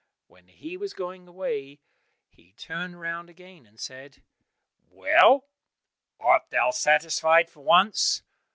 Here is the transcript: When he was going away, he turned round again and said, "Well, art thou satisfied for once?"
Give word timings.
When 0.25 0.47
he 0.47 0.77
was 0.77 0.95
going 0.95 1.27
away, 1.27 1.79
he 2.27 2.53
turned 2.53 2.99
round 2.99 3.29
again 3.29 3.67
and 3.67 3.79
said, 3.79 4.23
"Well, 4.89 5.45
art 6.19 6.49
thou 6.49 6.71
satisfied 6.71 7.51
for 7.51 7.59
once?" 7.61 8.23